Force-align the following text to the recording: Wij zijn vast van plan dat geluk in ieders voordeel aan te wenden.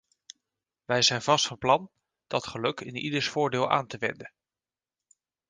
Wij 0.85 1.01
zijn 1.01 1.21
vast 1.21 1.47
van 1.47 1.57
plan 1.57 1.91
dat 2.27 2.47
geluk 2.47 2.79
in 2.79 2.95
ieders 2.95 3.27
voordeel 3.29 3.69
aan 3.69 3.87
te 3.87 3.97
wenden. 3.97 4.33